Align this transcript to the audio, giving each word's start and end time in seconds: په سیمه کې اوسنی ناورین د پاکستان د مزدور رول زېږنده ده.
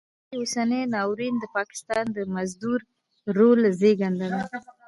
په 0.03 0.07
سیمه 0.09 0.25
کې 0.29 0.35
اوسنی 0.39 0.81
ناورین 0.95 1.35
د 1.39 1.45
پاکستان 1.57 2.05
د 2.11 2.17
مزدور 2.33 2.79
رول 3.37 3.61
زېږنده 3.79 4.27
ده. 4.33 4.41